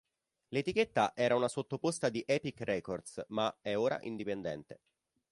L'etichetta 0.47 1.13
era 1.15 1.35
una 1.35 1.47
sottoposta 1.47 2.09
di 2.09 2.23
Epic 2.25 2.61
Records, 2.61 3.23
ma 3.27 3.55
è 3.61 3.75
ora 3.77 3.99
indipendente. 4.01 4.79